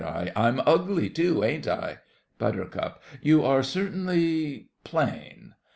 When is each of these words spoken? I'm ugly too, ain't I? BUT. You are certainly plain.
I'm 0.35 0.59
ugly 0.65 1.11
too, 1.11 1.43
ain't 1.43 1.67
I? 1.67 1.99
BUT. 2.39 2.99
You 3.21 3.45
are 3.45 3.61
certainly 3.61 4.71
plain. 4.83 5.53